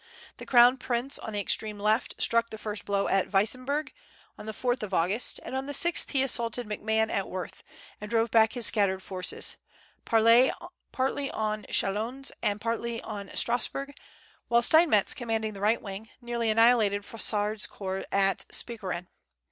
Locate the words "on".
1.19-1.31, 4.35-4.47, 5.55-5.67, 11.29-11.67, 13.03-13.29